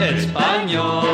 [0.16, 1.09] Español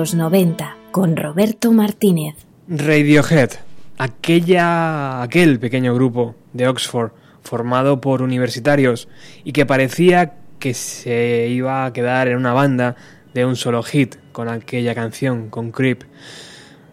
[0.00, 2.34] los 90 con Roberto Martínez.
[2.68, 3.50] Radiohead,
[3.98, 7.10] aquella, aquel pequeño grupo de Oxford
[7.42, 9.08] formado por universitarios
[9.44, 12.96] y que parecía que se iba a quedar en una banda
[13.34, 16.04] de un solo hit con aquella canción, con Creep.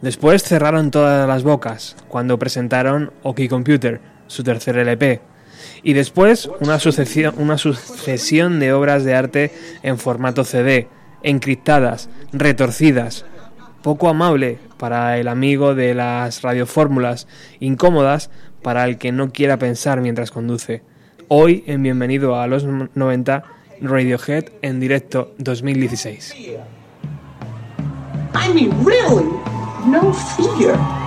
[0.01, 5.21] Después cerraron todas las bocas cuando presentaron OK Computer, su tercer LP,
[5.81, 10.89] y después una sucesión, una sucesión de obras de arte en formato CD,
[11.23, 13.25] encriptadas, retorcidas,
[13.81, 17.27] poco amable para el amigo de las radiofórmulas,
[17.59, 18.29] incómodas
[18.61, 20.81] para el que no quiera pensar mientras conduce.
[21.27, 23.43] Hoy, en Bienvenido a los 90,
[23.81, 26.35] Radiohead en directo 2016.
[28.33, 29.25] I mean, really,
[29.85, 31.06] no fear.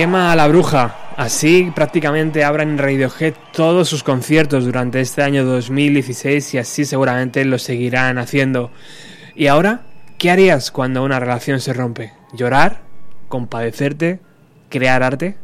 [0.00, 0.96] Quema a la bruja.
[1.18, 7.58] Así prácticamente abran Radiohead todos sus conciertos durante este año 2016 y así seguramente lo
[7.58, 8.70] seguirán haciendo.
[9.36, 9.82] ¿Y ahora?
[10.16, 12.14] ¿Qué harías cuando una relación se rompe?
[12.32, 12.80] ¿Llorar?
[13.28, 14.20] ¿Compadecerte?
[14.70, 15.36] ¿Crear arte?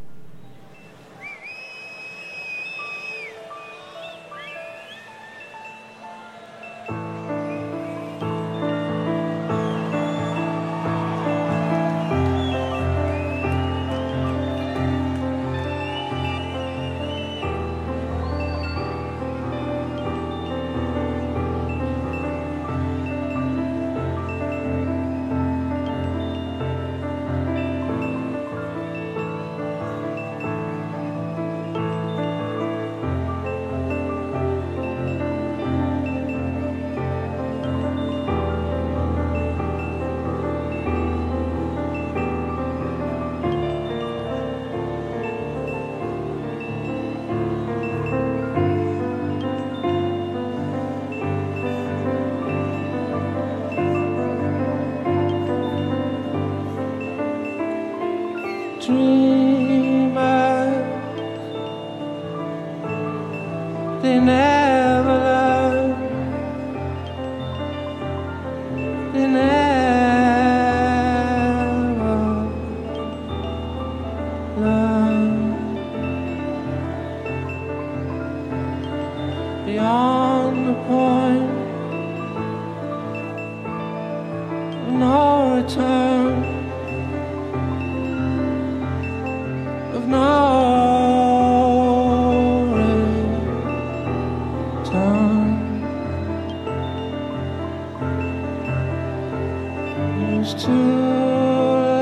[100.46, 100.70] Too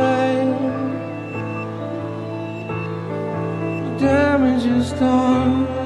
[0.02, 0.58] late.
[3.82, 5.83] The damage is done.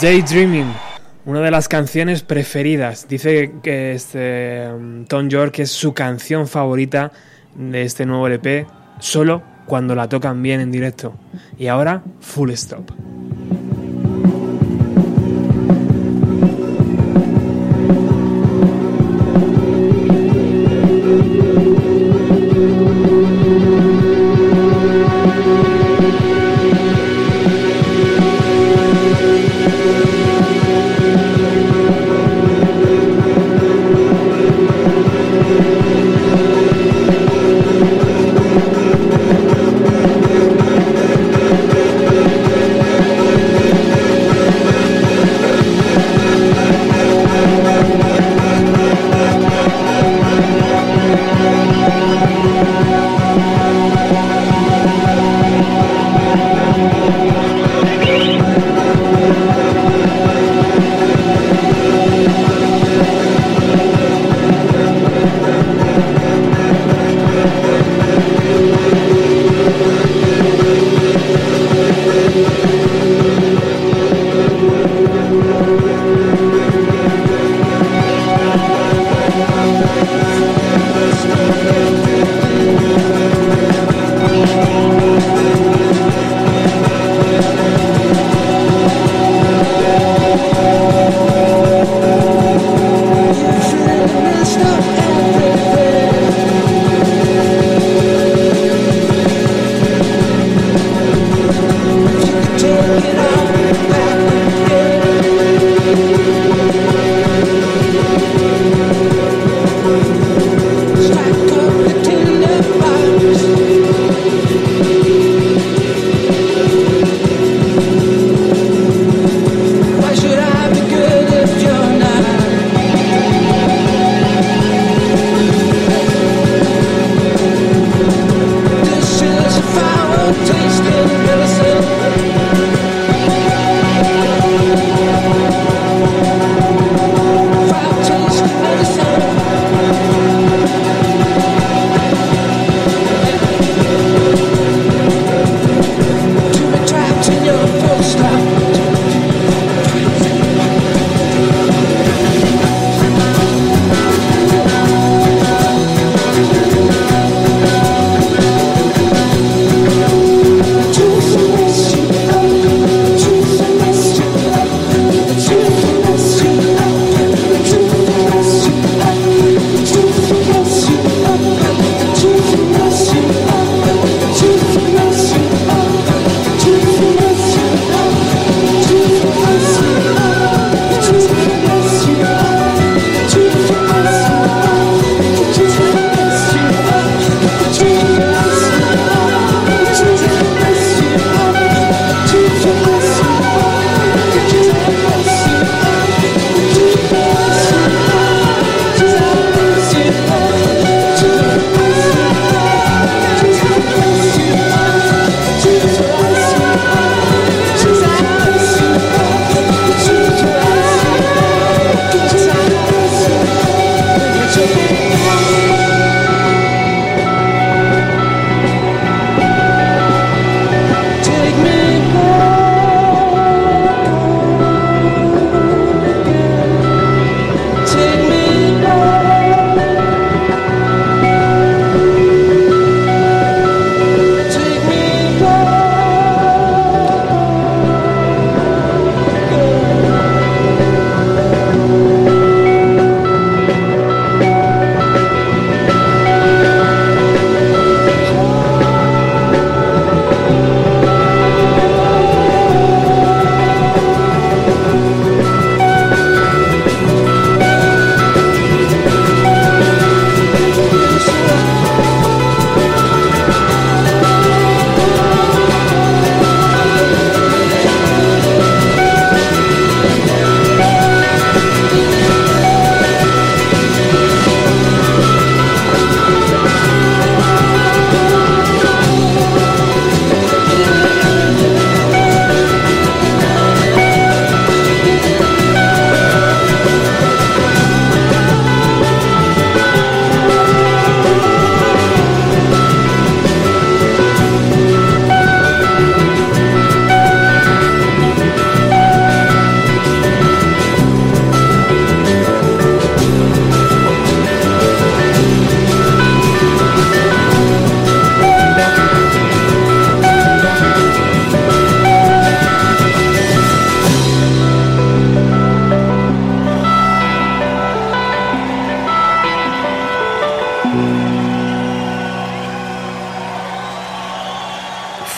[0.00, 0.72] Daydreaming,
[1.24, 3.08] una de las canciones preferidas.
[3.08, 7.10] Dice que este um, Tom York es su canción favorita
[7.56, 8.64] de este nuevo LP,
[9.00, 11.14] solo cuando la tocan bien en directo.
[11.58, 12.92] Y ahora, full stop.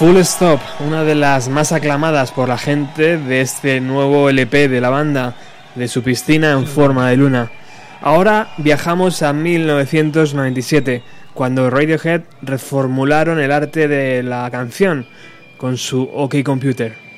[0.00, 4.80] Full Stop, una de las más aclamadas por la gente de este nuevo LP de
[4.80, 5.34] la banda,
[5.74, 7.50] de su piscina en forma de luna.
[8.00, 11.02] Ahora viajamos a 1997,
[11.34, 15.06] cuando Radiohead reformularon el arte de la canción
[15.58, 17.09] con su OK Computer.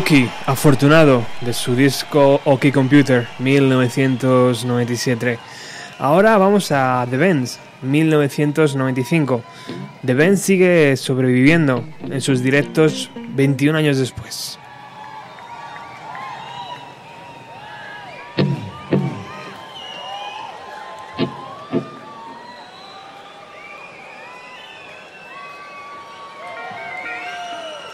[0.00, 5.38] Rookie, afortunado, de su disco OK Computer, 1997.
[5.98, 9.42] Ahora vamos a The Bends, 1995.
[10.02, 14.58] The Bends sigue sobreviviendo en sus directos 21 años después.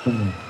[0.04, 0.45] Mm.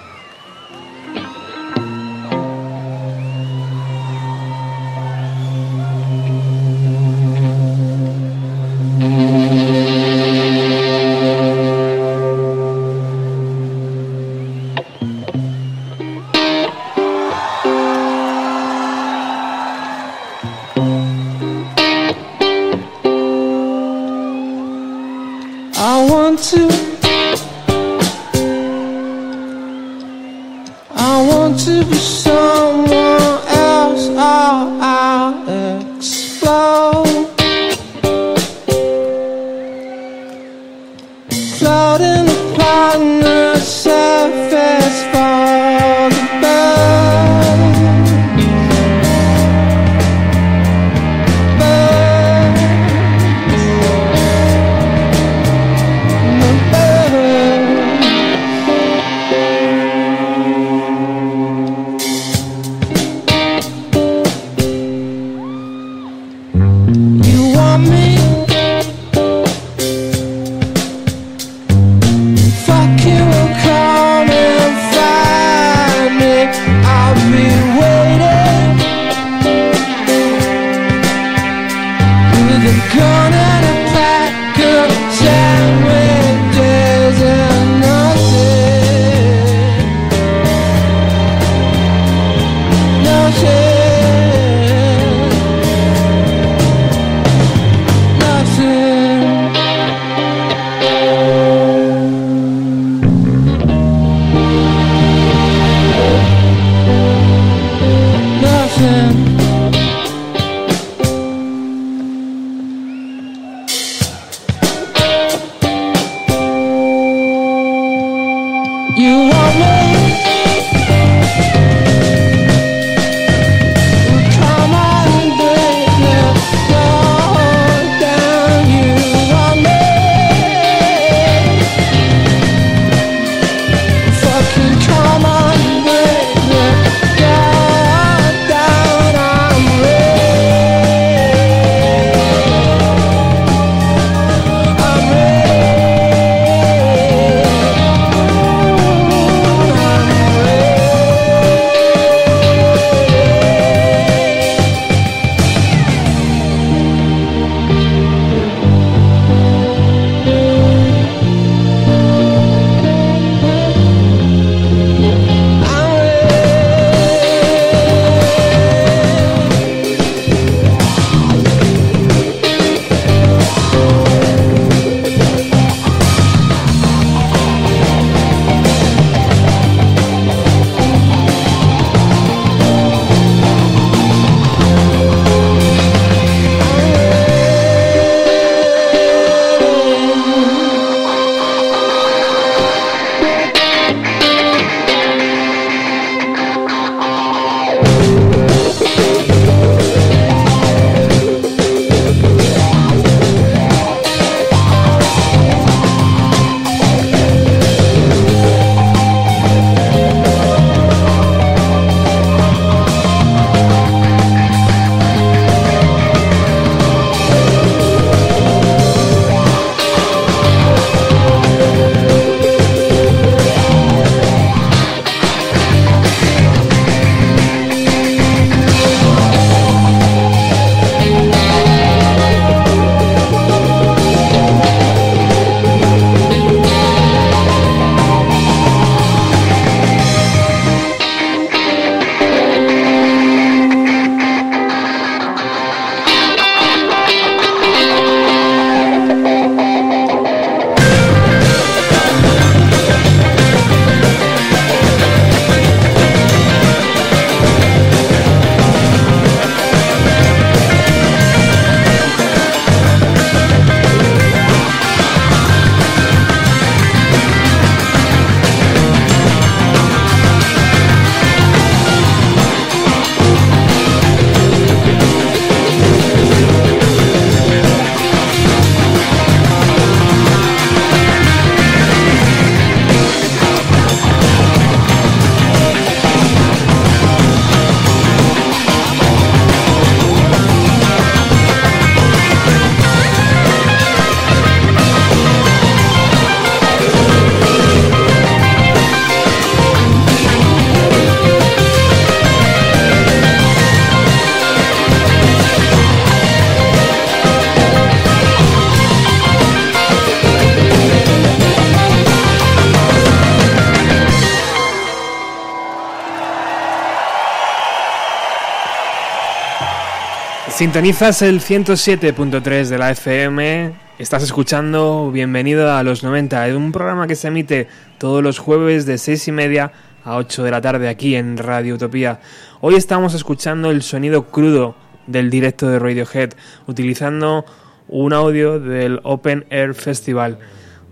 [320.57, 323.75] Sintonizas el 107.3 de la FM.
[323.99, 328.97] Estás escuchando Bienvenido a los 90, un programa que se emite todos los jueves de
[328.97, 332.21] 6 y media a 8 de la tarde aquí en Radio Utopía.
[332.63, 336.31] Hoy estamos escuchando el sonido crudo del directo de Radiohead,
[336.67, 337.45] utilizando
[337.87, 340.39] un audio del Open Air Festival,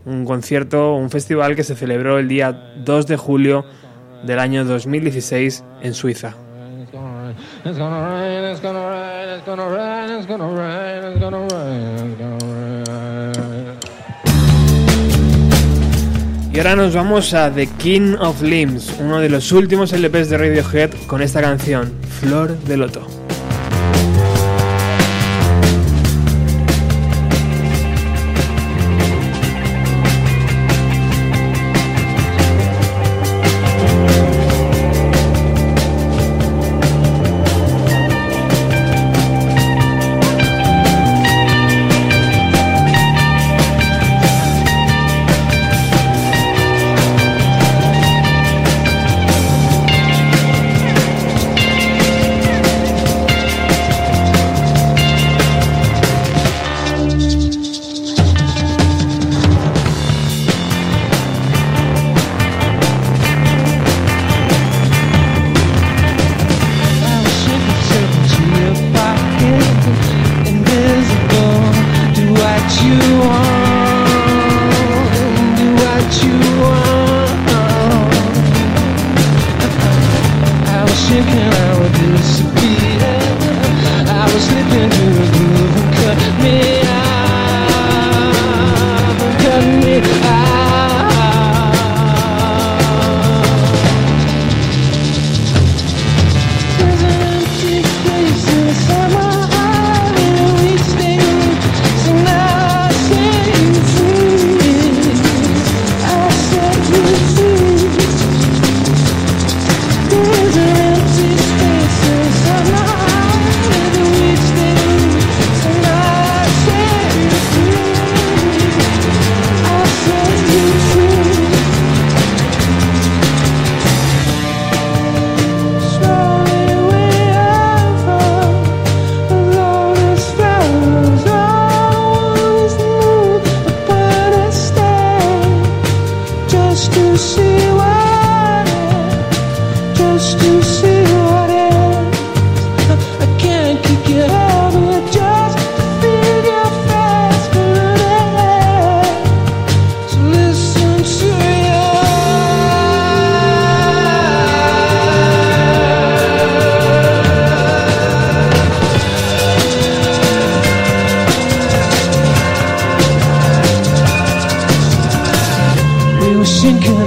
[0.04, 2.52] un concierto, un festival que se celebró el día
[2.84, 3.64] 2 de julio
[4.26, 6.43] del año 2016 en Suiza.
[16.52, 20.38] Y ahora nos vamos a The King of Limbs, uno de los últimos LPs de
[20.38, 23.23] Radiohead con esta canción, Flor de Loto.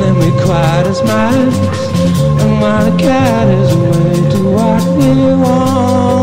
[0.03, 1.57] and we quiet as mice.
[2.41, 6.16] And while the cat is away, do what we want.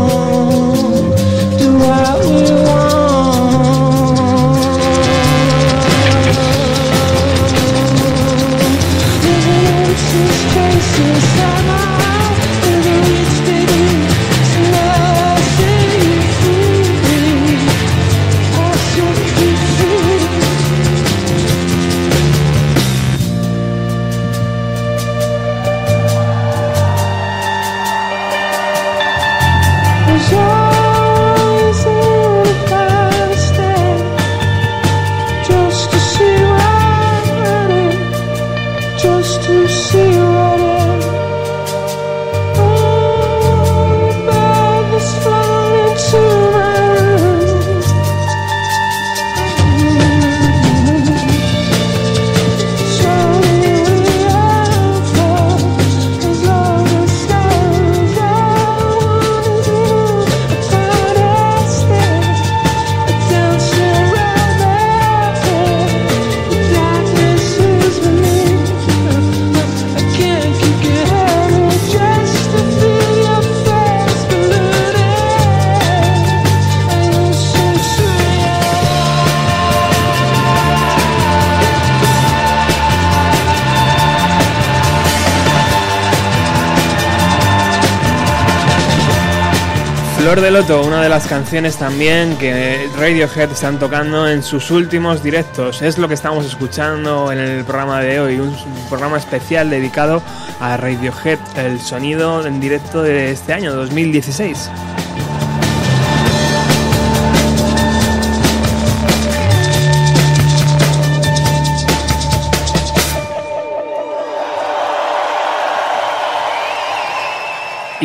[90.35, 95.23] Flor de Loto, una de las canciones también que Radiohead están tocando en sus últimos
[95.23, 95.81] directos.
[95.81, 98.53] Es lo que estamos escuchando en el programa de hoy, un
[98.89, 100.21] programa especial dedicado
[100.59, 104.69] a Radiohead, el sonido en directo de este año, 2016.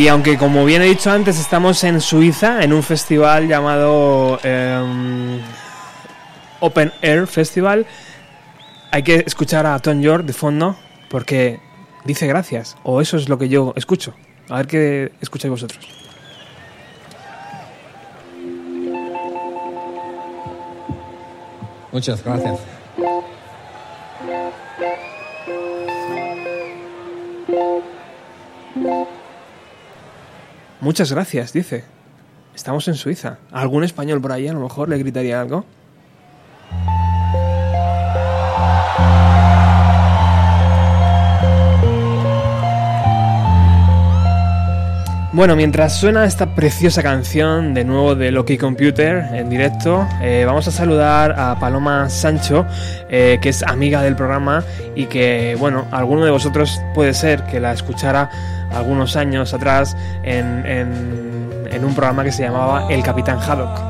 [0.01, 5.39] Y aunque, como bien he dicho antes, estamos en Suiza, en un festival llamado em,
[6.59, 7.85] Open Air Festival,
[8.93, 10.75] hay que escuchar a Tom York de fondo
[11.11, 11.61] porque
[12.07, 14.15] dice gracias, o eso es lo que yo escucho.
[14.49, 15.87] A ver qué escucháis vosotros.
[21.93, 22.59] Muchas gracias.
[30.81, 31.85] Muchas gracias, dice.
[32.55, 33.39] Estamos en Suiza.
[33.53, 35.67] ¿Algún español por ahí a lo mejor le gritaría algo?
[45.33, 50.67] Bueno, mientras suena esta preciosa canción de nuevo de Loki Computer en directo, eh, vamos
[50.67, 52.67] a saludar a Paloma Sancho,
[53.09, 54.65] eh, que es amiga del programa
[54.97, 58.29] y que, bueno, alguno de vosotros puede ser que la escuchara
[58.75, 61.31] algunos años atrás en, en-
[61.85, 63.90] un programa que se llamaba El Capitán Haddock.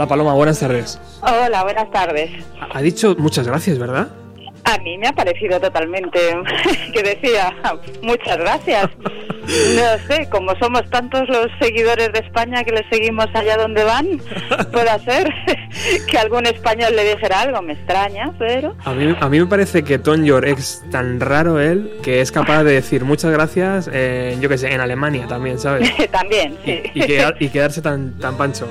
[0.00, 0.98] Hola Paloma, buenas tardes.
[1.20, 2.30] Hola, buenas tardes.
[2.72, 4.08] Ha- dicho muchas gracias, ¿verdad?
[4.64, 6.18] A mí me ha parecido totalmente
[6.94, 7.54] que decía
[8.00, 8.88] muchas gracias.
[8.96, 14.06] No sé, como somos tantos los seguidores de España que les seguimos allá donde van,
[14.72, 15.28] puede ser
[16.10, 19.82] que algún español le dijera algo, me extraña, pero A mí, a mí me parece
[19.84, 24.38] que Tom York es tan raro él que es capaz de decir muchas gracias, eh,
[24.40, 25.90] yo que sé, en Alemania también, ¿sabes?
[26.10, 26.80] también, sí.
[26.94, 28.66] Y, quedar- y quedarse tan, tan pancho.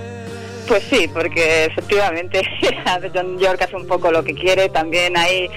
[0.69, 2.43] Pues sí, porque efectivamente
[3.13, 5.49] John York hace un poco lo que quiere, también ahí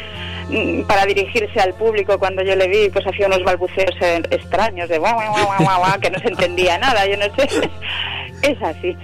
[0.49, 3.95] mm, para dirigirse al público cuando yo le vi, pues hacía unos balbuceos
[4.31, 7.47] extraños de guau, guau, guau, guau, guau, que no se entendía nada, yo no sé.
[8.43, 8.97] Es así.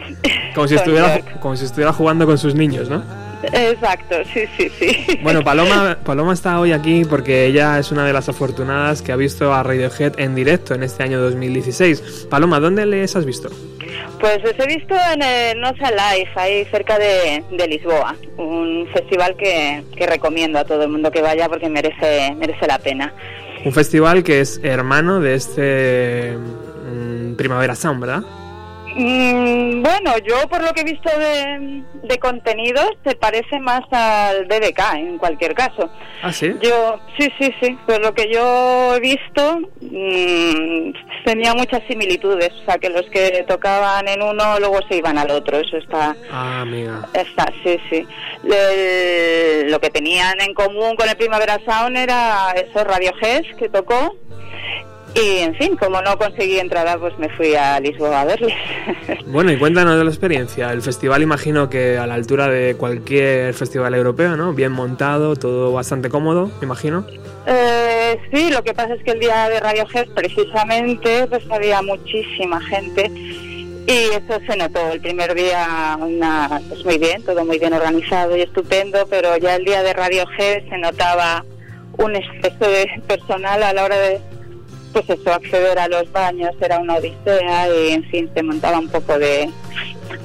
[0.52, 3.04] Como si, estuviera, como si estuviera jugando con sus niños, ¿no?
[3.42, 5.20] Exacto, sí, sí, sí.
[5.22, 9.16] Bueno, Paloma, Paloma está hoy aquí porque ella es una de las afortunadas que ha
[9.16, 12.26] visto a Radiohead en directo en este año 2016.
[12.30, 13.50] Paloma, ¿dónde les has visto?
[14.20, 19.36] Pues los he visto en el Nosa Life, ahí cerca de, de Lisboa, un festival
[19.36, 23.14] que, que recomiendo a todo el mundo que vaya porque merece, merece la pena.
[23.64, 28.22] Un festival que es hermano de este mm, Primavera Sound, ¿verdad?
[28.98, 34.46] Mm, bueno, yo por lo que he visto de, de contenidos se parece más al
[34.46, 35.88] BBK en cualquier caso.
[36.22, 36.52] Ah, sí.
[36.60, 40.92] Yo, sí, sí, sí, por lo que yo he visto mm,
[41.24, 45.30] tenía muchas similitudes, o sea que los que tocaban en uno luego se iban al
[45.30, 47.06] otro, eso está, Ah, amiga.
[47.14, 48.04] está, sí, sí.
[49.70, 54.16] Lo que tenían en común con el Primavera Sound era eso, Radiohead que tocó.
[55.14, 58.54] Y en fin, como no conseguí entrada, pues me fui a Lisboa a verles.
[59.26, 60.72] Bueno, y cuéntanos de la experiencia.
[60.72, 64.54] El festival imagino que a la altura de cualquier festival europeo, ¿no?
[64.54, 67.06] Bien montado, todo bastante cómodo, me imagino.
[67.46, 72.60] Eh, sí, lo que pasa es que el día de Radiohead precisamente pues había muchísima
[72.62, 73.10] gente
[73.88, 78.36] y eso se notó el primer día una, pues muy bien, todo muy bien organizado
[78.36, 81.44] y estupendo, pero ya el día de Radiohead se notaba
[81.96, 84.20] un exceso de personal a la hora de
[84.92, 88.88] pues eso, acceder a los baños era una odisea y en fin se montaba un
[88.88, 89.50] poco de,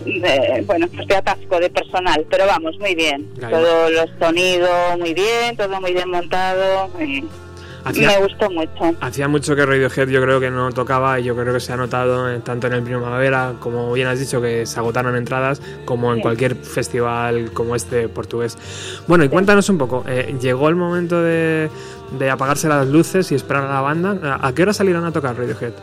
[0.05, 3.57] de, bueno, pues de atasco de personal, pero vamos, muy bien, Claro.
[3.59, 7.23] todo los sonidos muy bien, todo muy bien montado y
[7.85, 8.95] Hacía- me gustó mucho.
[9.01, 11.75] Hacía mucho que Radiohead yo creo que no tocaba y yo creo que se ha
[11.75, 16.11] notado eh, tanto en el Primavera, como bien has dicho, que se agotaron entradas, como
[16.11, 16.21] en Sí.
[16.21, 18.57] cualquier festival como este portugués.
[19.05, 21.69] Bueno, y cuéntanos un poco, eh, ¿llegó el momento de,
[22.17, 24.39] de apagarse las luces y esperar a la banda?
[24.41, 25.73] ¿A qué hora salieron a tocar Radiohead?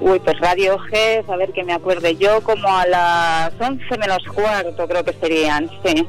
[0.00, 4.86] Uy, pues Radiohead, a ver que me acuerde yo, como a las 11 menos cuarto
[4.88, 6.06] creo que serían, sí.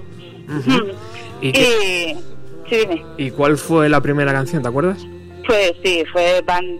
[1.41, 1.61] ¿Y, qué-
[2.11, 3.05] Y, sí, dime.
[3.17, 5.05] ¿Y cuál fue la primera canción, te acuerdas?
[5.47, 6.79] Pues sí, fue Band,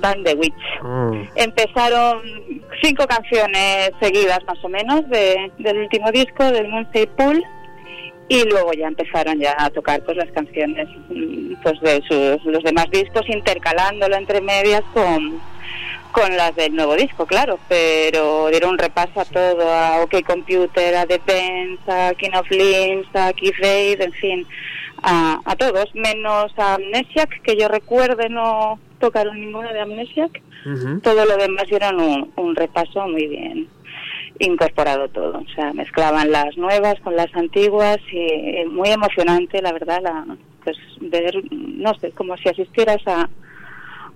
[0.00, 0.52] Band the Witch.
[0.84, 1.12] Oh.
[1.36, 2.20] Empezaron
[2.82, 7.42] cinco canciones seguidas más o menos de- del último disco, del Moonshade Pool,
[8.28, 12.62] y luego ya empezaron ya a tocar pues las canciones mm, pues de sus los
[12.62, 15.40] demás discos, intercalándolo entre medias con,
[16.12, 20.94] con las del nuevo disco, claro, pero dieron un repaso a todo, a OK Computer,
[20.96, 24.46] a The Bends, a King of Limbs, a Keith Reid, en fin,
[25.02, 31.00] a, a todos, menos a Amnesiac, que yo recuerde no tocaron ninguna de Amnesiac, Ujú.
[31.00, 33.68] todo lo demás dieron un, un repaso muy bien
[34.46, 39.72] incorporado todo, o sea, mezclaban las nuevas con las antiguas y eh, muy emocionante, la
[39.72, 40.24] verdad, la,
[40.64, 43.28] pues ver, no sé, como si asistieras a,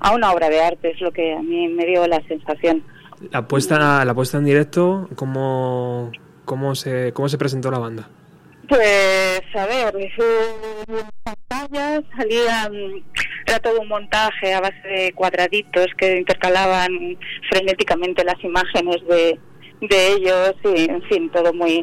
[0.01, 2.83] a una obra de arte, es lo que a mí me dio la sensación.
[3.31, 6.13] La puesta, la puesta en directo, ¿cómo,
[6.45, 8.09] cómo, se, ¿cómo se presentó la banda?
[8.69, 9.95] Pues, a ver,
[11.23, 13.05] pantallas salían,
[13.47, 17.17] era todo un montaje a base de cuadraditos que intercalaban
[17.49, 19.39] frenéticamente las imágenes de,
[19.81, 21.83] de ellos y, en fin, todo muy...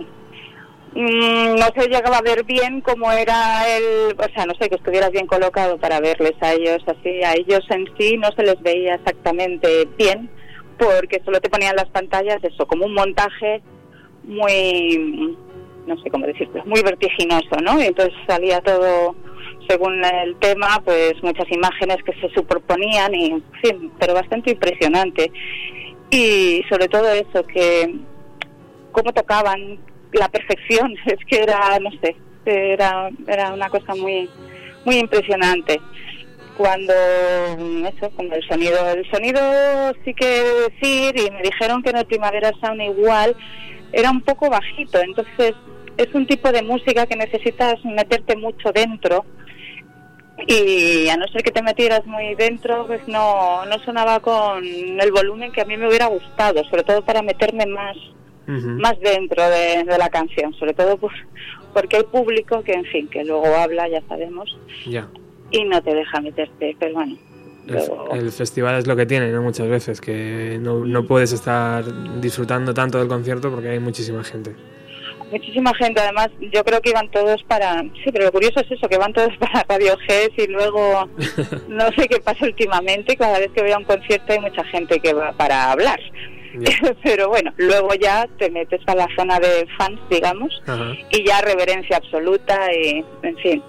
[0.95, 4.75] mm, no se llegaba a ver bien cómo era el, o sea, no sé, que
[4.75, 8.61] estuvieras bien colocado para verles a ellos así, a ellos en sí no se les
[8.61, 10.29] veía exactamente bien,
[10.77, 13.61] porque solo te ponían las pantallas eso, como un montaje
[14.23, 15.37] muy,
[15.85, 17.81] no sé cómo decirlo, muy vertiginoso, ¿no?
[17.81, 19.15] Y entonces salía todo
[19.67, 25.31] según el tema, pues muchas imágenes que se superponían y, en fin, pero bastante impresionante.
[26.13, 27.95] Y sobre todo eso, que
[28.91, 29.79] cómo tocaban
[30.11, 34.29] la perfección, es que era, no sé, era, era una cosa muy,
[34.85, 35.81] muy impresionante.
[36.55, 36.93] Cuando,
[37.57, 39.41] mm, eso, como el sonido, el sonido
[40.05, 43.35] sí que decir, y me dijeron que en el Primavera Sound igual,
[43.91, 45.55] era un poco bajito, entonces
[45.97, 49.25] es un tipo de música que necesitas meterte mucho dentro
[50.47, 55.11] y a no ser que te metieras muy dentro, pues no, no sonaba con el
[55.11, 57.95] volumen que a mí me hubiera gustado, sobre todo para meterme más,
[58.47, 61.11] más dentro de, de la canción, sobre todo por-
[61.73, 65.07] porque hay público que, en fin, que luego habla, ya sabemos, Ya.
[65.51, 67.17] y no te deja meterte, pero bueno.
[67.67, 69.41] El, luego- el festival es lo que tiene, ¿no?
[69.41, 71.85] Muchas veces, que no, no puedes estar
[72.19, 74.55] disfrutando tanto del concierto porque hay muchísima gente.
[75.33, 77.81] Muchísima gente, además, yo creo que iban todos para.
[78.03, 81.09] Sí, pero lo curioso es eso, que van todos para Radio G y luego
[81.69, 83.17] no sé qué pasa últimamente.
[83.17, 85.99] Cada vez que voy a un concierto hay mucha gente que va para hablar.
[87.03, 90.61] pero bueno, luego ya te metes a la zona de fans, digamos,
[91.09, 93.63] y ya reverencia absoluta y, en fin,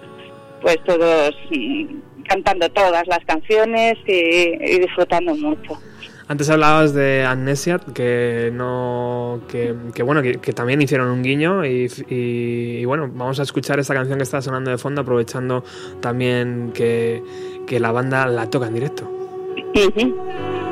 [0.60, 5.80] pues todos mm, cantando todas las canciones y, y disfrutando mucho.
[6.26, 11.66] Antes hablabas de Amnesia, que no, que, que bueno, que, que también hicieron un guiño
[11.66, 15.64] y, y- y bueno, vamos a escuchar esta canción que está sonando de fondo, aprovechando
[16.00, 17.22] también que,
[17.66, 19.10] que la banda la toca en directo.
[19.74, 20.63] Jumps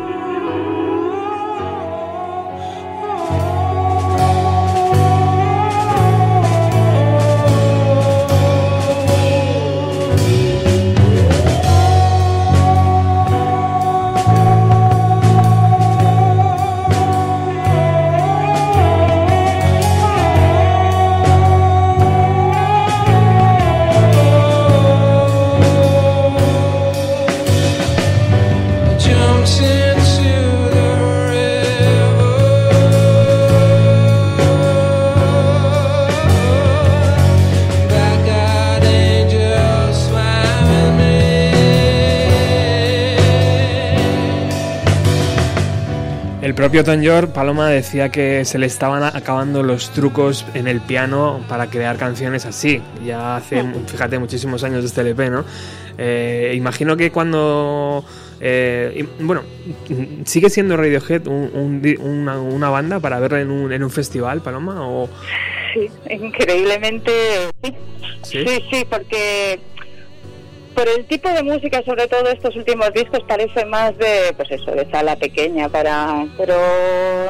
[46.52, 50.82] El propio Tom York, Paloma, decía que se le estaban acabando los trucos en el
[50.82, 52.82] piano para crear canciones así.
[53.02, 55.46] Ya hace, fíjate, muchísimos años de este LP, ¿no?
[55.96, 58.04] Eh, imagino que cuando...
[58.38, 59.44] eh, y- bueno,
[60.26, 64.86] ¿sigue siendo Radiohead un- una, una banda para verla en un, en un festival, Paloma?
[64.86, 65.08] O...
[65.72, 67.12] Sí, increíblemente
[67.62, 67.74] sí.
[68.24, 68.44] ¿Sí?
[68.46, 69.58] Sí, sí, porque
[70.74, 74.70] por el tipo de música, sobre todo estos últimos discos, parece más de, pues eso,
[74.72, 76.56] de sala pequeña para, pero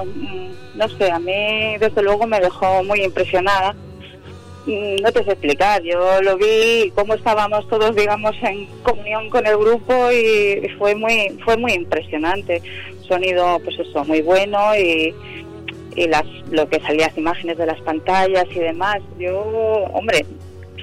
[0.05, 3.75] mm, no sé, a mí desde luego me dejó muy impresionada.
[4.67, 9.47] Mm, No te sé explicar, yo lo vi cómo estábamos todos, digamos, en comunión con
[9.47, 12.63] el grupo y fue muy, fue muy impresionante.
[13.09, 15.15] Sonido, pues eso, muy bueno y,
[15.97, 19.01] y las, lo que salía las imágenes de las pantallas y demás.
[19.19, 19.41] Yo,
[19.93, 20.25] hombre,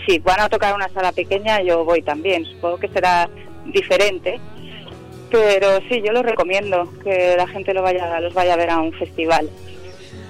[0.05, 2.45] si van a tocar una sala pequeña, yo voy también.
[2.45, 3.29] Supongo que será
[3.65, 4.39] diferente,
[5.31, 8.79] pero sí, yo lo recomiendo que la gente lo vaya, los vaya a ver a
[8.79, 9.49] un festival.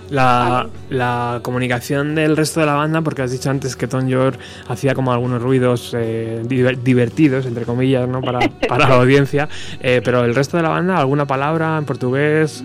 [0.10, 4.40] La, la comunicación del resto de la banda, porque has dicho antes que Tom York
[4.68, 8.20] hacía como algunos ruidos eh, diver- divertidos, entre comillas, ¿no?
[8.22, 9.48] para, para la audiencia,
[9.82, 12.64] eh, pero el resto de la banda, ¿alguna palabra en portugués?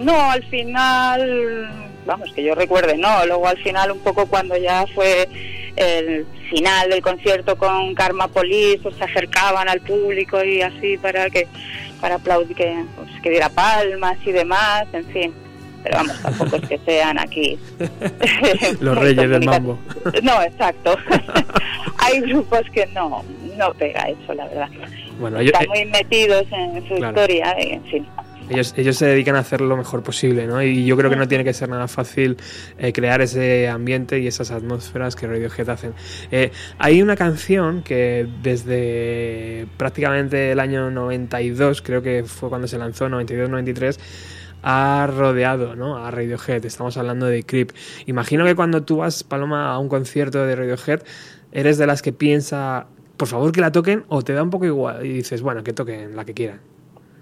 [0.00, 1.68] No, al final,
[2.06, 3.26] vamos, que yo recuerde, no.
[3.26, 5.28] Luego al final, un poco cuando ya fue
[5.76, 11.30] el final del concierto con Karma Police, pues se acercaban al público y así para
[11.30, 11.46] que
[12.00, 15.34] para aplaudir, que, pues, que diera palmas y demás, en fin.
[15.82, 17.58] Pero vamos, tampoco es que sean aquí
[18.80, 19.78] Los reyes del mambo.
[20.22, 20.96] No, exacto.
[21.98, 23.24] Hay grupos que no,
[23.56, 24.68] no pega eso, la verdad.
[25.20, 27.08] Bueno, Están muy metidos en su claro.
[27.08, 28.06] historia y, en fin.
[28.48, 30.62] Ellos, ellos se dedican a hacer lo mejor posible, ¿no?
[30.62, 32.36] Y yo creo que no tiene que ser nada fácil
[32.78, 35.94] eh, crear ese ambiente y esas atmósferas que Radiohead hacen.
[36.30, 42.78] Eh, hay una canción que desde prácticamente el año 92, creo que fue cuando se
[42.78, 43.98] lanzó, 92-93,
[44.62, 46.04] ha rodeado ¿no?
[46.04, 46.64] a Radiohead.
[46.64, 47.72] Estamos hablando de Creep.
[48.06, 51.02] Imagino que cuando tú vas, Paloma, a un concierto de Radiohead,
[51.52, 52.86] eres de las que piensa,
[53.16, 55.72] por favor que la toquen, o te da un poco igual y dices, bueno, que
[55.72, 56.75] toquen la que quieran.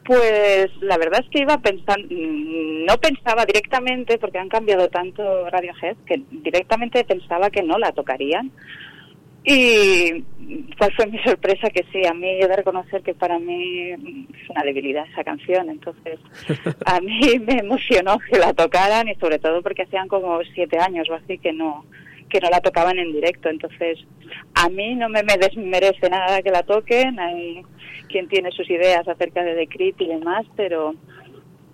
[0.05, 5.97] Pues la verdad es que iba pensando, no pensaba directamente, porque han cambiado tanto Radiohead,
[6.07, 8.53] que directamente pensaba que no la tocarían.
[9.47, 10.23] Y
[10.79, 14.51] cuál fue mi sorpresa que sí, a mí he de reconocer que para mí es
[14.51, 16.19] una debilidad esa canción, entonces
[16.87, 21.09] a mí me emocionó que la tocaran y sobre todo porque hacían como siete años
[21.11, 21.85] o así que no
[22.35, 24.01] que no la tocaban en directo, entonces
[24.55, 27.63] a mí no me, me desmerece nada que la toquen, hay
[28.09, 30.95] quien tiene sus ideas acerca de The Creep y demás, pero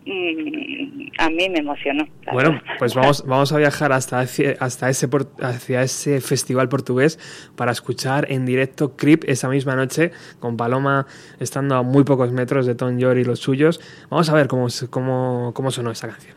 [0.04, 2.04] mm, a mí me emocionó.
[2.30, 2.74] Bueno, verdad.
[2.78, 5.08] pues vamos, vamos a viajar hasta, hasta ese,
[5.40, 7.18] hacia ese festival portugués
[7.56, 11.06] para escuchar en directo Creep esa misma noche, con Paloma
[11.38, 13.80] estando a muy pocos metros de Tom York y los suyos.
[14.11, 16.36] Vamos a ver cómo, cómo, cómo sonó esa canción.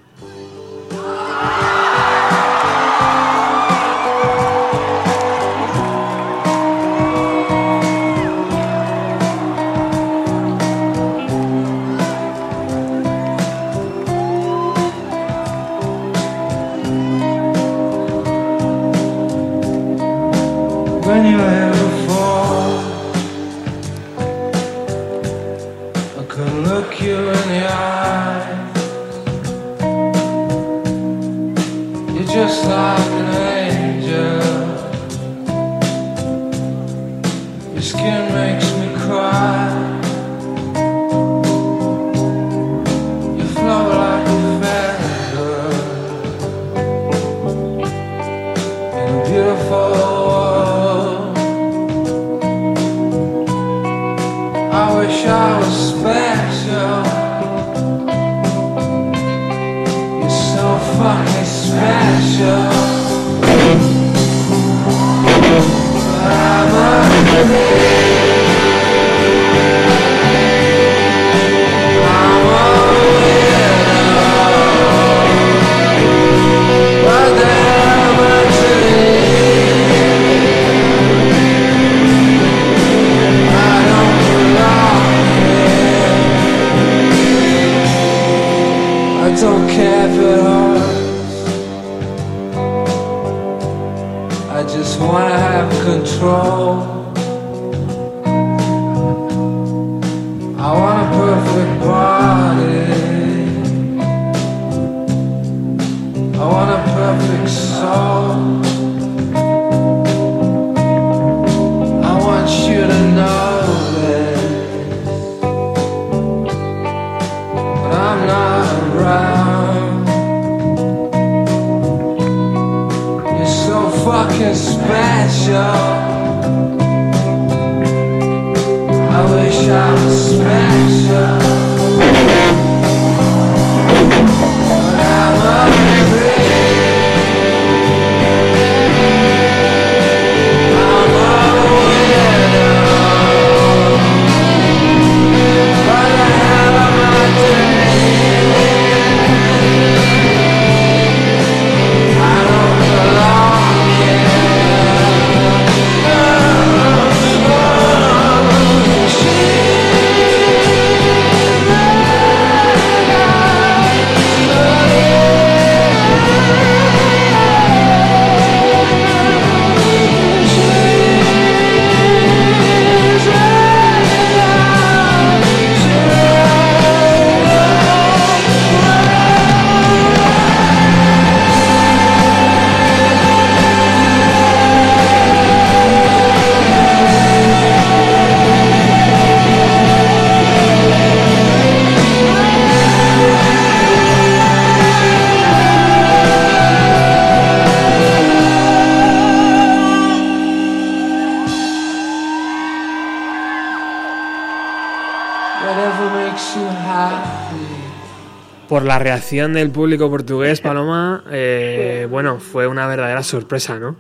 [209.33, 213.95] Reacción del público portugués, Paloma, eh, bueno, fue una verdadera sorpresa, ¿no?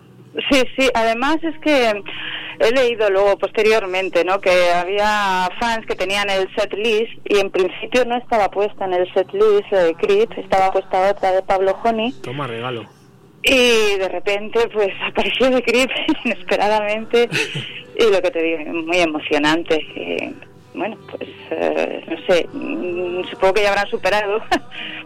[0.51, 2.03] Sí, sí, además es que
[2.59, 4.39] he leído luego posteriormente, ¿no?
[4.39, 8.93] Que había fans que tenían el set list y en principio no estaba puesta en
[8.93, 12.85] el set list de Creed, estaba puesta otra de Pablo Honey Toma regalo.
[13.43, 15.89] y de repente pues apareció de Creed
[16.25, 17.29] inesperadamente
[17.97, 19.75] y lo que te digo, muy emocionante.
[19.95, 20.33] eh,
[20.73, 24.41] bueno, pues eh, no sé, mm, supongo que ya habrán superado,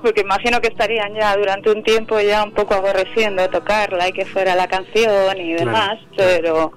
[0.08, 4.26] porque imagino que estarían ya durante un tiempo ya un poco aborreciendo tocarla y que
[4.26, 6.72] fuera la canción y demás, pero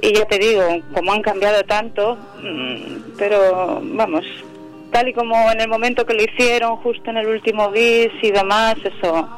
[0.00, 0.62] y ya te digo,
[0.94, 4.24] como han cambiado tanto, mm, pero vamos,
[4.90, 8.30] tal y como en el momento que lo hicieron, justo en el último bis y
[8.30, 9.28] demás, eso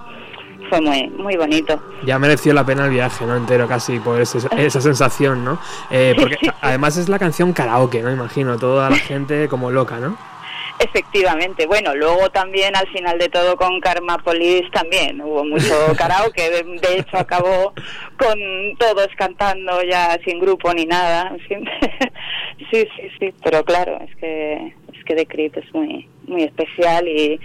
[0.69, 1.81] fue muy muy bonito.
[2.05, 3.37] Ya mereció la pena el viaje, ¿no?
[3.37, 5.59] Entero casi, por ese- esa sensación, ¿no?
[5.91, 8.11] Eh, porque además es la canción karaoke, ¿no?
[8.11, 10.17] Imagino, toda la gente como loca, ¿no?
[10.79, 15.21] Efectivamente, bueno, luego también al final de todo con Karma Police también.
[15.23, 17.73] Hubo mucho karaoke, de, de hecho acabó
[18.19, 18.39] con
[18.79, 21.57] todos cantando ya sin grupo ni nada, sí,
[22.71, 27.41] sí, sí, pero claro, es que es que The Creep es muy muy especial y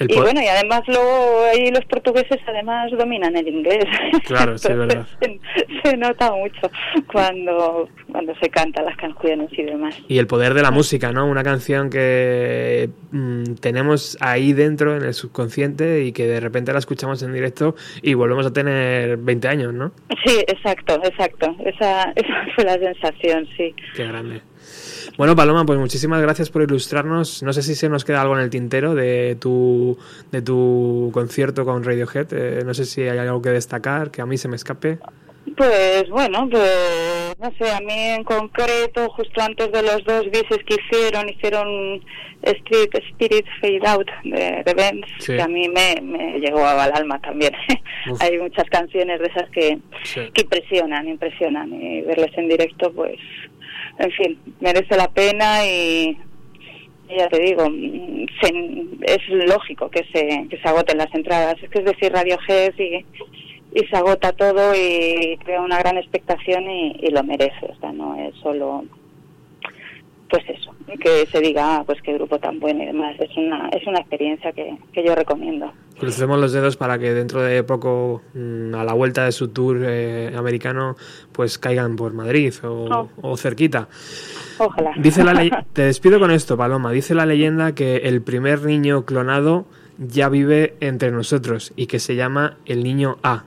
[0.00, 3.84] El y bueno, y además luego ahí los portugueses además dominan el inglés.
[4.26, 5.06] Claro, sí, verdad.
[5.20, 5.38] se,
[5.82, 6.70] se nota mucho
[7.12, 9.94] cuando cuando se cantan las canciones y demás.
[10.08, 11.26] Y el poder de la música, ¿no?
[11.26, 16.78] Una canción que mm, tenemos ahí dentro en el subconsciente y que de repente la
[16.78, 19.92] escuchamos en directo y volvemos a tener 20 años, ¿no?
[20.24, 21.54] Sí, exacto, exacto.
[21.64, 23.74] Esa, esa fue la sensación, sí.
[23.94, 24.42] Qué grande.
[25.20, 27.42] Bueno, Paloma, pues muchísimas gracias por ilustrarnos.
[27.42, 29.98] No sé si se nos queda algo en el tintero de tu,
[30.32, 32.28] de tu concierto con Radiohead.
[32.32, 34.96] Eh, no sé si hay algo que destacar, que a mí se me escape.
[35.58, 40.58] Pues bueno, pues no sé, a mí en concreto, justo antes de los dos bises
[40.66, 42.00] que hicieron, hicieron
[42.40, 45.34] Street Spirit Fade Out de, de Benz, Sí.
[45.36, 47.52] que a mí me, me llegó al alma también.
[48.20, 49.78] Hay muchas canciones de esas que,
[50.32, 53.18] que impresionan, impresionan, y verles en directo, pues,
[54.00, 56.16] en fin, merece la pena y,
[57.16, 61.56] ya te digo, mm, se- es lógico que se, que se agoten las entradas.
[61.62, 63.04] Es que es decir, Radiohead y,
[63.74, 67.66] y se agota todo y crea una gran expectación y, y lo merece.
[67.68, 68.84] O sea, no es solo,
[70.30, 73.16] pues eso, que se diga, ah, pues qué grupo tan bueno y demás.
[73.18, 75.72] Es una, es una experiencia que, que yo recomiendo.
[75.98, 79.78] Crucemos los dedos para que dentro de poco, mm, a la vuelta de su tour
[79.82, 80.96] eh, americano,
[81.32, 83.10] pues caigan por Madrid o, Oh.
[83.32, 83.88] o cerquita.
[84.58, 84.92] Ojalá.
[84.96, 86.92] Dice la te despido con esto, Paloma.
[86.92, 89.66] Dice la leyenda que el primer niño clonado
[89.98, 93.44] ya vive entre nosotros y que se llama el niño A.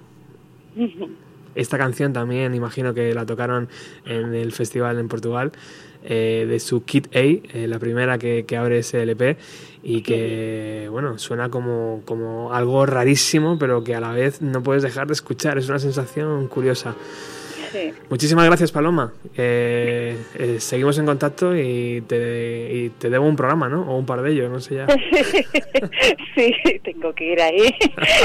[1.55, 3.69] Esta canción también imagino que la tocaron
[4.05, 5.51] en el festival en Portugal
[6.05, 9.37] eh, de su Kit A, eh, la primera que, que abre ese LP
[9.83, 14.83] y que bueno suena como, como algo rarísimo pero que a la vez no puedes
[14.83, 16.95] dejar de escuchar, es una sensación curiosa.
[17.73, 17.91] Sí.
[18.07, 23.67] Muchísimas gracias Paloma, Eh, eh, seguimos en contacto y te, y te debo un programa,
[23.67, 23.81] ¿no?
[23.81, 24.85] O un par de ellos, no sé ya.
[26.35, 27.73] sí, tengo que ir ahí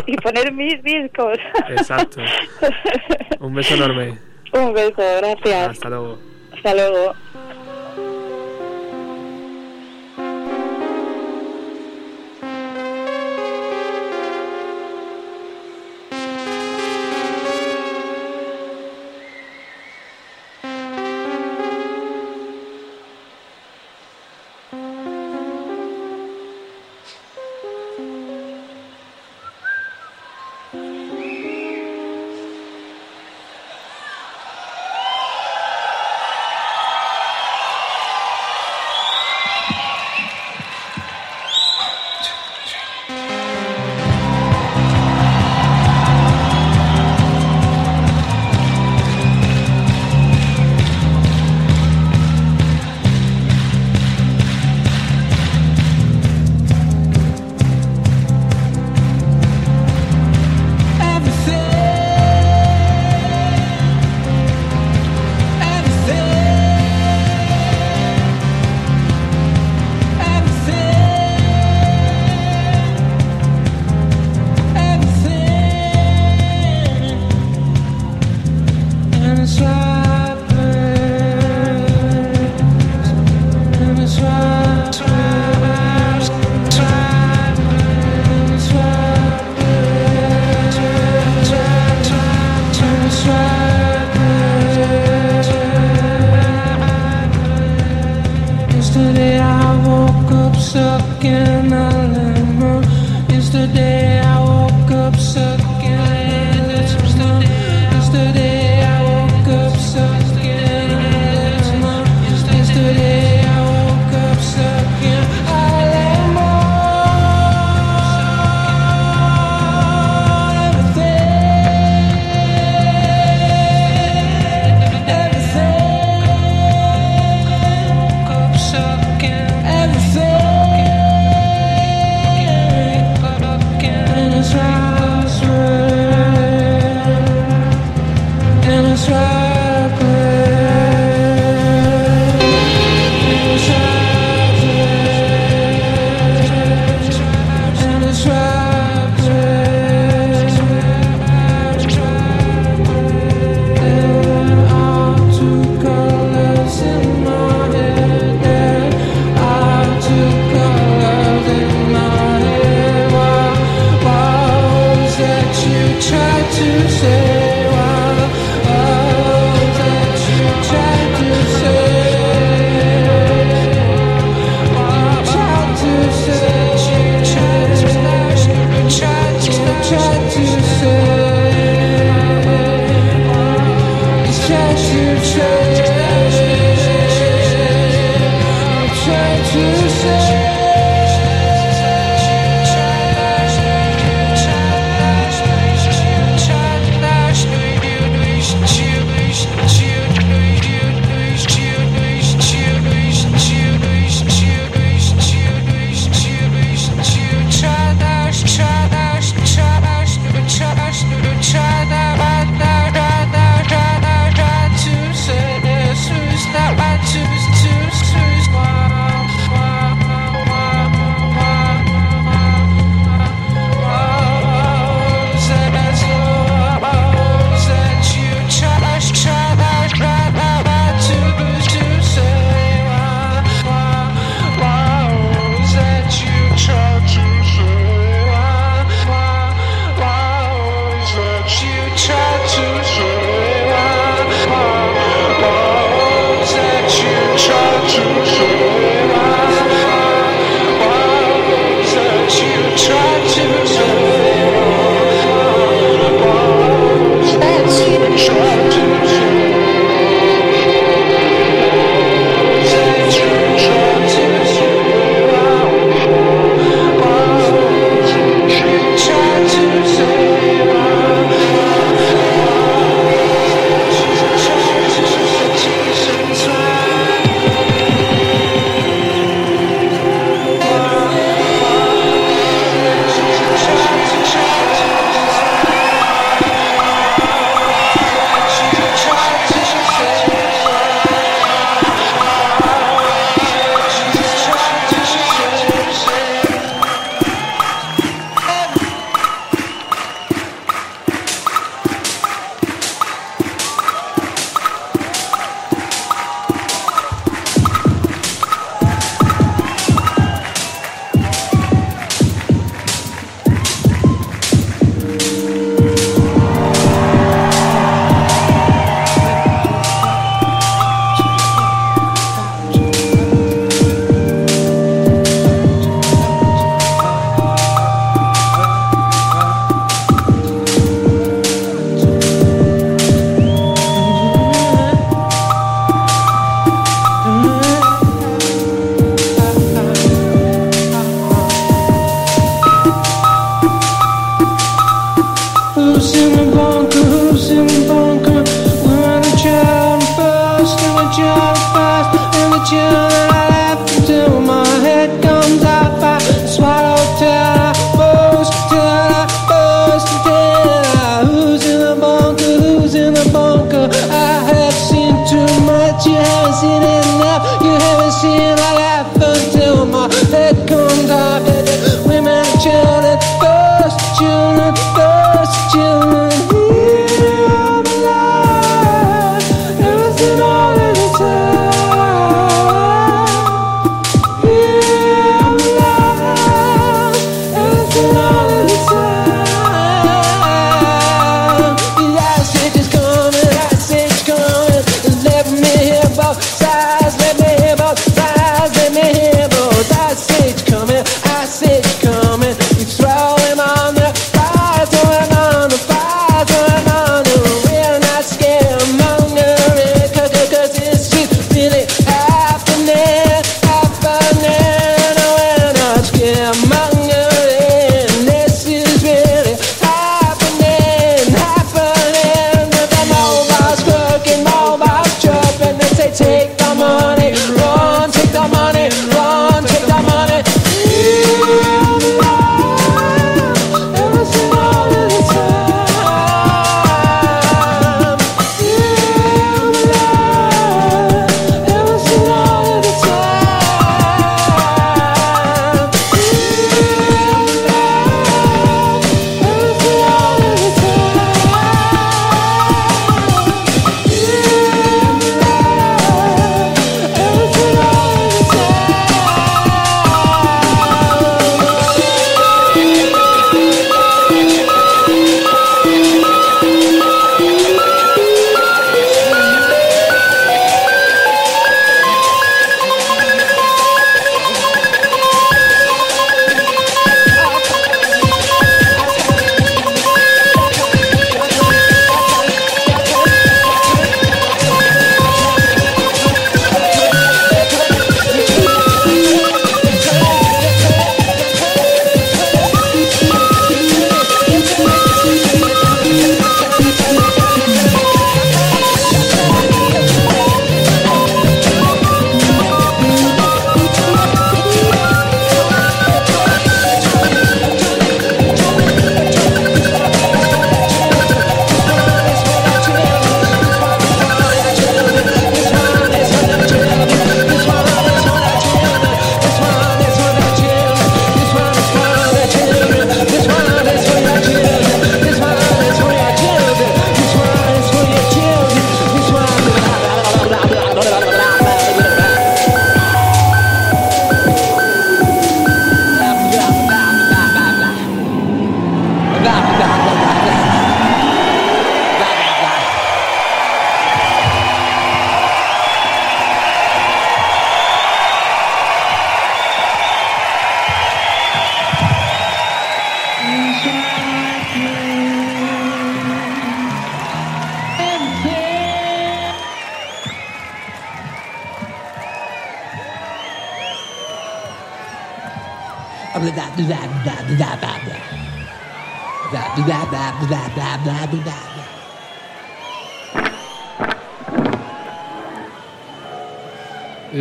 [0.07, 1.39] y poner mis discos.
[1.71, 2.21] Exacto.
[3.41, 4.19] Un beso enorme.
[4.53, 5.71] Un beso, gracias.
[5.71, 6.19] Hasta luego.
[6.53, 7.15] Hasta luego.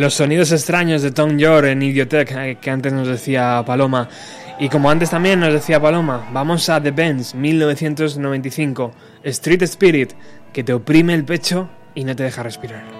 [0.08, 4.08] Los sonidos extraños de Tom York en Idiotech, eh, que antes nos decía Paloma.
[4.58, 8.90] Y como antes también nos decía Paloma, vamos a The Benz 1995,
[9.24, 10.12] Street Spirit,
[10.50, 12.97] que te oprime el pecho y no te deja respirar.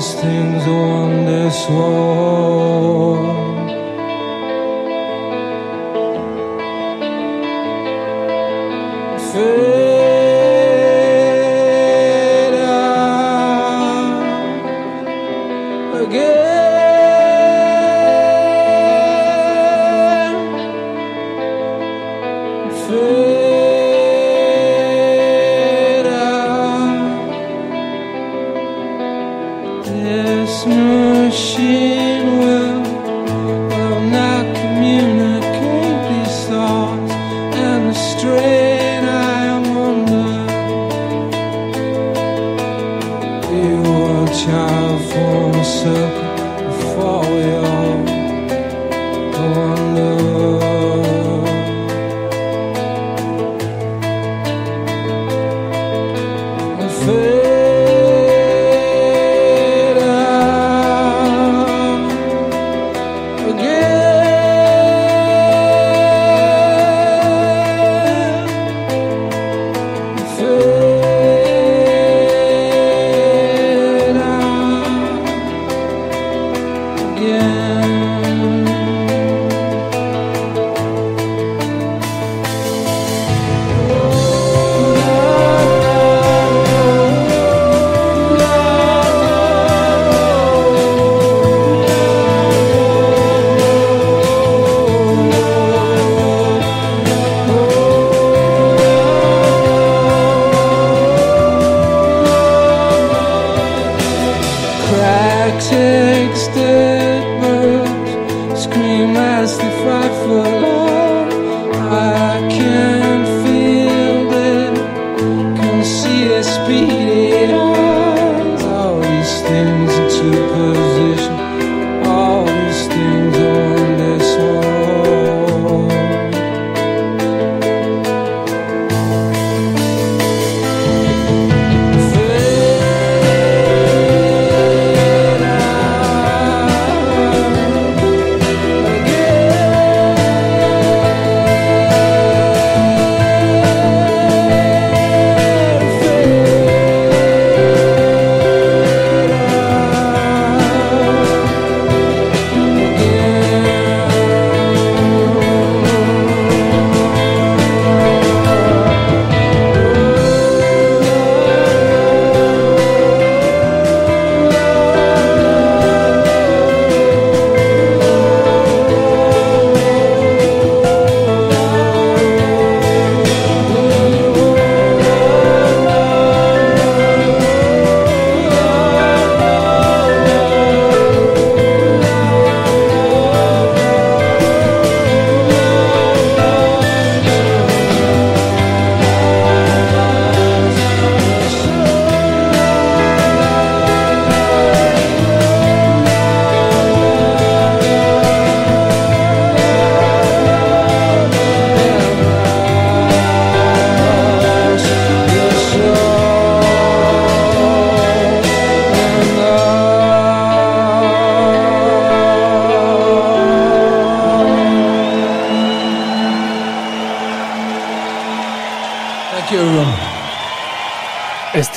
[0.00, 2.49] These things on this wall.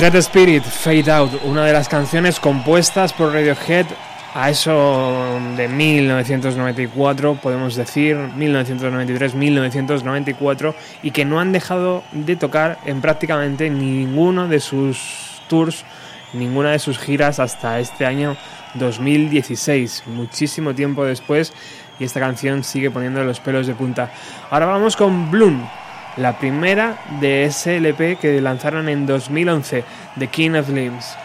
[0.03, 3.85] Street Spirit Fade Out, una de las canciones compuestas por Radiohead
[4.33, 12.79] a eso de 1994, podemos decir, 1993, 1994, y que no han dejado de tocar
[12.85, 15.85] en prácticamente ninguno de sus tours,
[16.33, 18.35] ninguna de sus giras hasta este año
[18.73, 21.53] 2016, muchísimo tiempo después,
[21.97, 24.11] y esta canción sigue poniendo los pelos de punta.
[24.49, 25.65] Ahora vamos con Bloom,
[26.17, 29.83] la primera de ese LP que lanzaron en 2011,
[30.15, 31.15] The King of Limbs.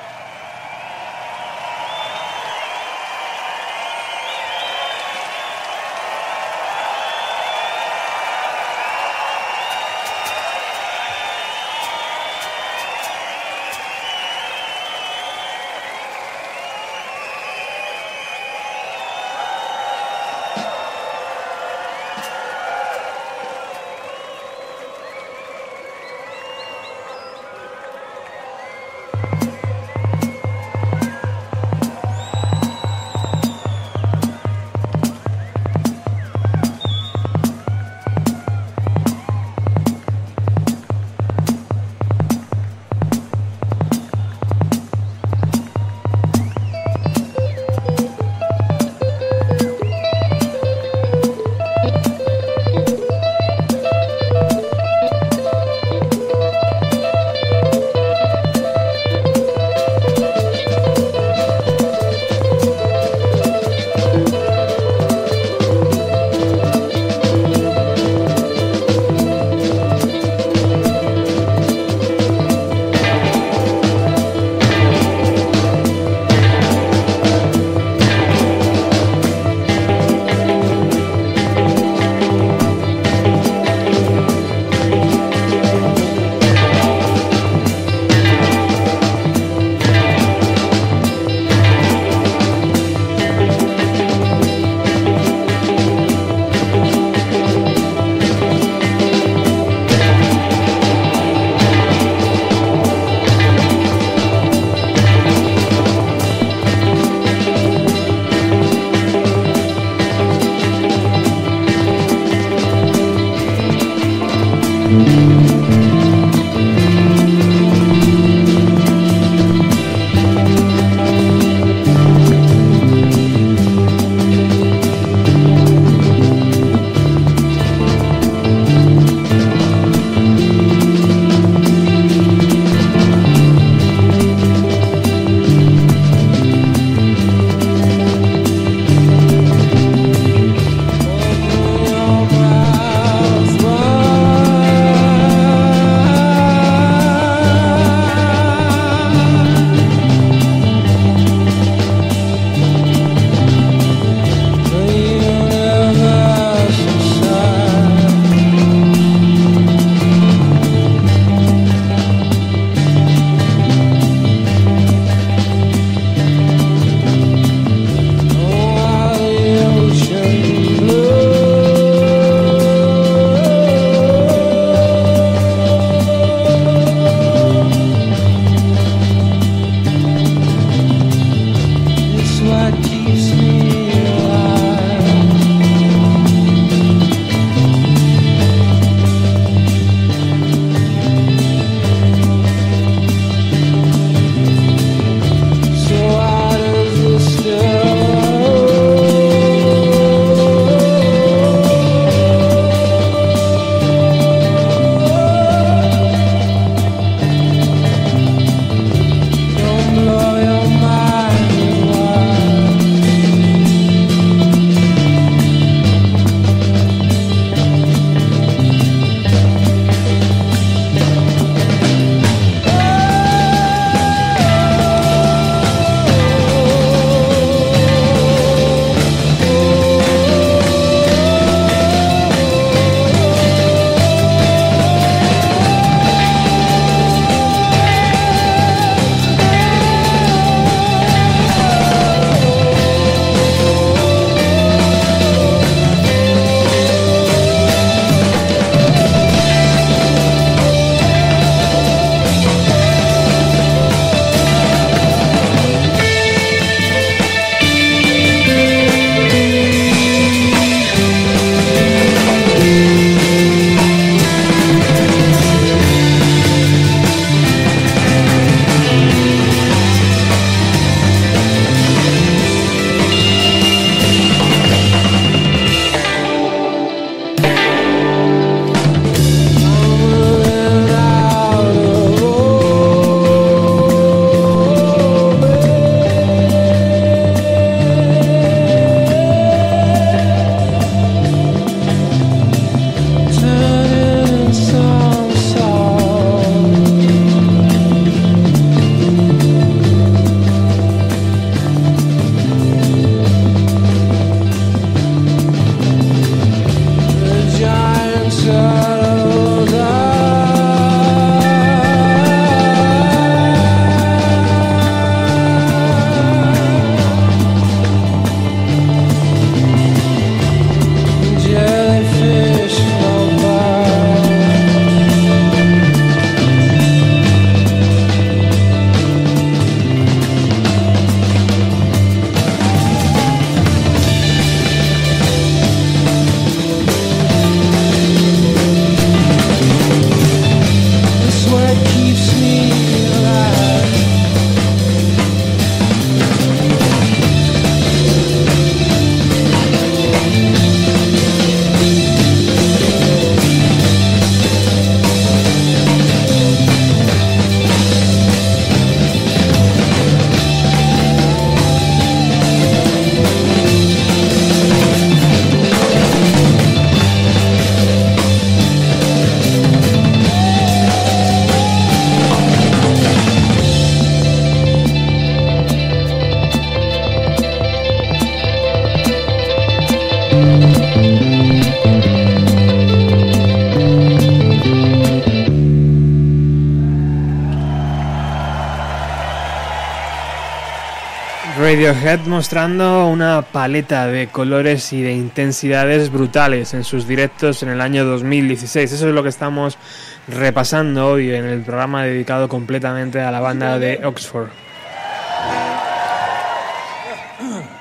[391.78, 397.80] Radiohead mostrando una paleta de colores y de intensidades brutales en sus directos en el
[397.80, 398.90] año 2016.
[398.94, 399.78] Eso es lo que estamos
[400.26, 404.48] repasando hoy en el programa dedicado completamente a la banda de Oxford.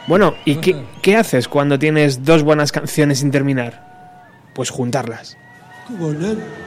[0.06, 3.84] Bueno, ¿y qué, qué haces cuando tienes dos buenas canciones sin terminar?
[4.54, 5.38] Pues juntarlas.
[5.90, 6.67] Is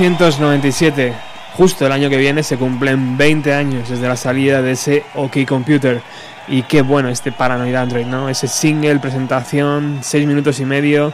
[0.00, 1.14] 1997,
[1.56, 5.46] justo el año que viene, se cumplen 20 años desde la salida de ese OK
[5.46, 6.02] Computer.
[6.48, 8.28] Y qué bueno este Paranoid Android, ¿no?
[8.28, 11.12] Ese single, presentación, 6 minutos y medio,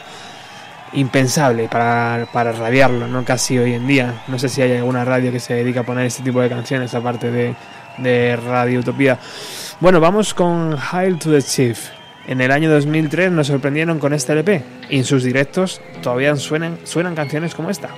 [0.95, 3.23] impensable para, para radiarlo, ¿no?
[3.23, 4.23] Casi hoy en día.
[4.29, 6.95] No sé si hay alguna radio que se dedica a poner este tipo de canciones,
[6.95, 7.55] aparte de,
[7.99, 9.19] de Radio Utopía.
[9.79, 11.79] Bueno, vamos con Hail to the Chief.
[12.27, 17.15] En el año 2003 nos sorprendieron con este LP y en sus directos todavía suenan
[17.15, 17.90] canciones como esta.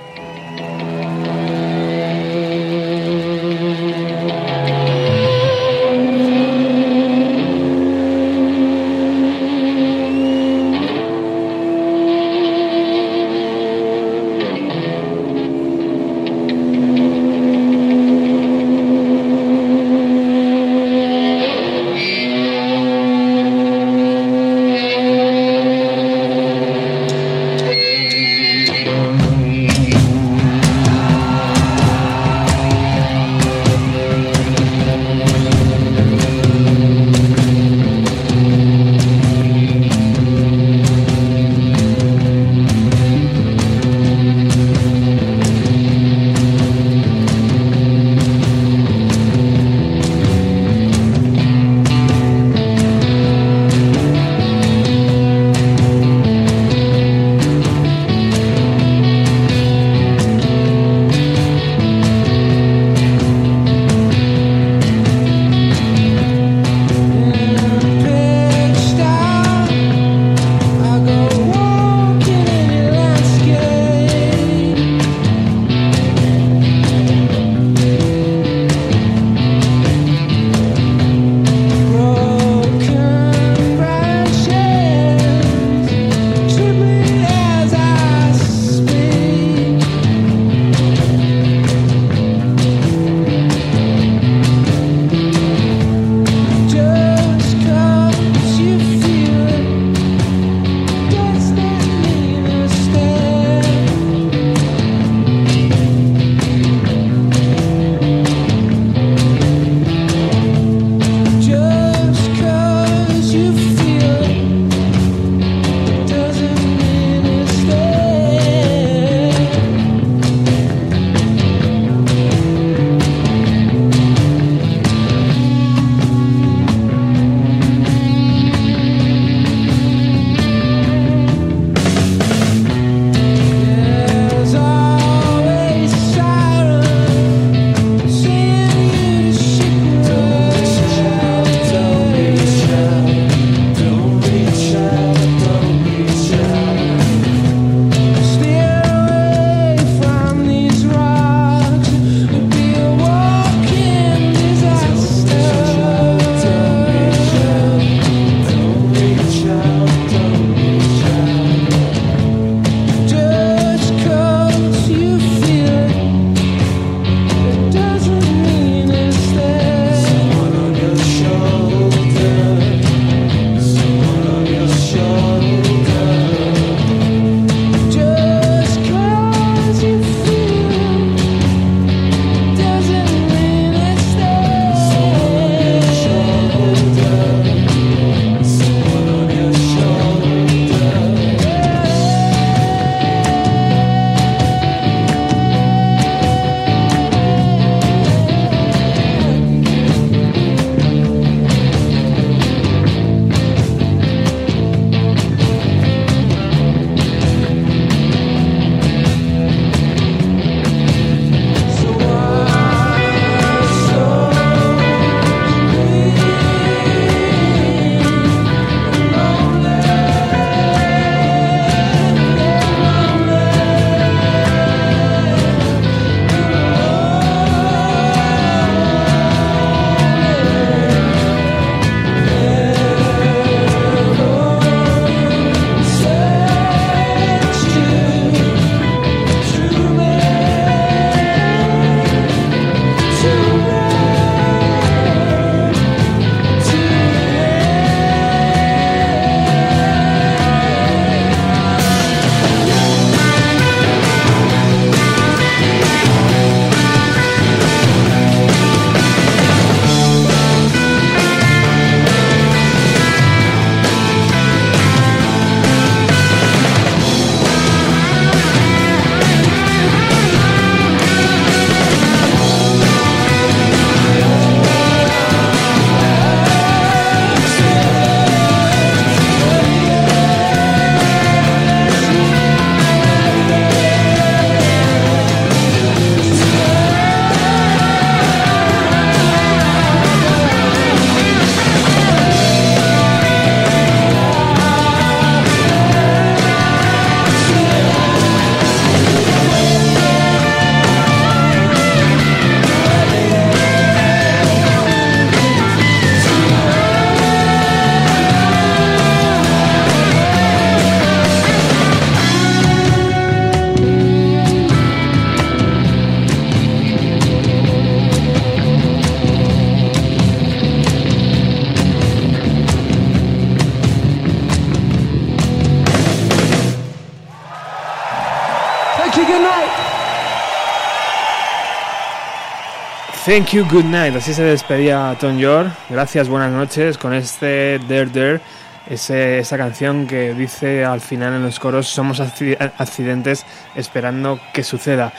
[333.33, 334.15] Thank you, good night.
[334.15, 335.73] Así se despedía Tom York.
[335.89, 338.41] Gracias, buenas noches con este There There.
[338.87, 343.43] Ese, esa canción que dice al final en los coros somos acci- accidentes
[343.73, 345.13] esperando que suceda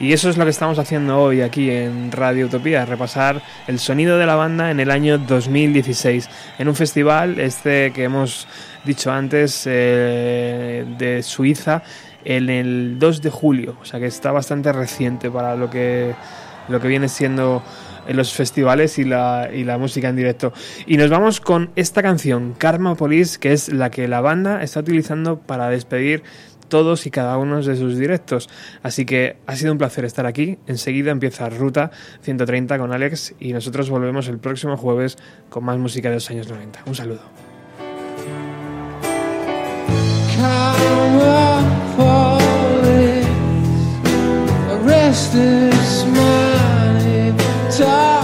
[0.00, 4.18] y eso es lo que estamos haciendo hoy aquí en Radio Utopía repasar el sonido
[4.18, 6.28] de la banda en el año 2016
[6.58, 8.48] en un festival este que hemos
[8.84, 11.82] dicho antes eh, de Suiza
[12.24, 16.14] en el 2 de julio o sea que está bastante reciente para lo que
[16.68, 17.62] lo que viene siendo
[18.06, 20.52] en los festivales y la, y la música en directo.
[20.86, 24.80] Y nos vamos con esta canción, Karma Police, que es la que la banda está
[24.80, 26.22] utilizando para despedir
[26.70, 28.48] todos y cada uno de sus directos.
[28.82, 30.58] Así que ha sido un placer estar aquí.
[30.66, 31.90] Enseguida empieza Ruta
[32.22, 35.18] 130 con Alex y nosotros volvemos el próximo jueves
[35.50, 36.84] con más música de los años 90.
[36.86, 37.20] Un saludo.
[40.36, 41.60] Karma
[47.80, 48.19] time.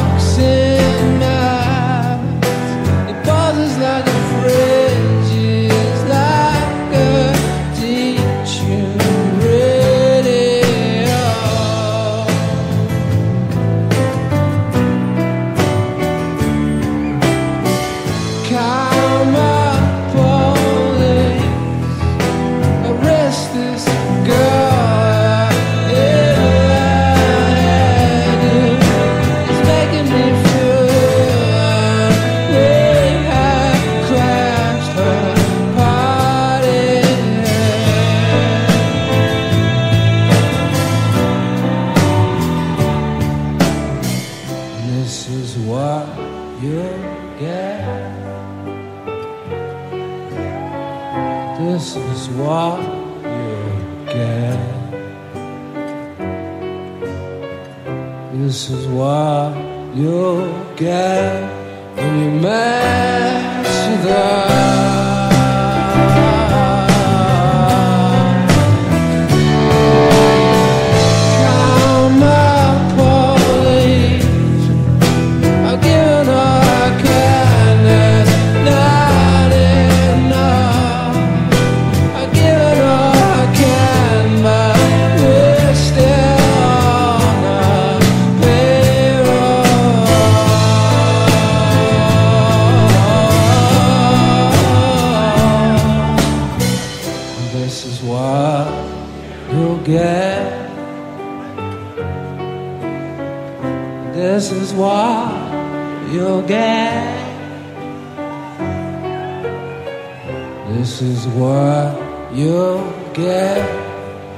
[110.99, 111.95] This is what
[112.33, 113.61] you'll get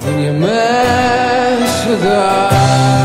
[0.03, 2.98] when you mess with us.